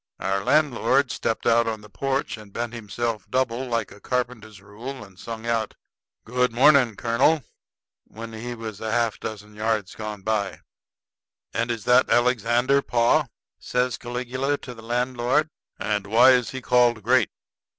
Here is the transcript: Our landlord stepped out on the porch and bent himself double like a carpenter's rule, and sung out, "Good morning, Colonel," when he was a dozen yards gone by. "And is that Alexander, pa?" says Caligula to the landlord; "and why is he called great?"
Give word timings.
Our 0.19 0.43
landlord 0.43 1.11
stepped 1.11 1.45
out 1.45 1.67
on 1.67 1.81
the 1.81 1.87
porch 1.87 2.35
and 2.35 2.51
bent 2.51 2.73
himself 2.73 3.29
double 3.29 3.65
like 3.67 3.91
a 3.91 3.99
carpenter's 4.01 4.59
rule, 4.59 5.03
and 5.03 5.19
sung 5.19 5.45
out, 5.45 5.75
"Good 6.25 6.51
morning, 6.51 6.95
Colonel," 6.95 7.43
when 8.05 8.33
he 8.33 8.55
was 8.55 8.81
a 8.81 9.11
dozen 9.21 9.53
yards 9.53 9.93
gone 9.93 10.23
by. 10.23 10.61
"And 11.53 11.69
is 11.69 11.83
that 11.83 12.09
Alexander, 12.09 12.81
pa?" 12.81 13.27
says 13.59 13.99
Caligula 13.99 14.57
to 14.57 14.73
the 14.73 14.81
landlord; 14.81 15.51
"and 15.77 16.07
why 16.07 16.31
is 16.31 16.49
he 16.49 16.61
called 16.63 17.03
great?" 17.03 17.29